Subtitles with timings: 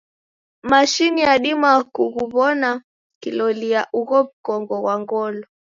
[0.71, 2.71] Mashini yadima kughuw'ona
[3.21, 5.43] kilolia ugho w'ukongo ghwa ngolo.